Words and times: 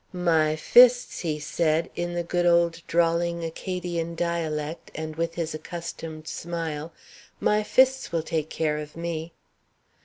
"My 0.13 0.55
fists," 0.55 1.19
he 1.19 1.37
said, 1.39 1.91
in 1.95 2.15
the 2.15 2.23
good 2.23 2.47
old 2.47 2.81
drawling 2.87 3.43
Acadian 3.43 4.15
dialect 4.15 4.89
and 4.95 5.15
with 5.15 5.35
his 5.35 5.53
accustomed 5.53 6.27
smile, 6.27 6.91
"my 7.39 7.61
fists 7.61 8.11
will 8.11 8.23
take 8.23 8.49
care 8.49 8.79
of 8.79 8.97
me." 8.97 9.31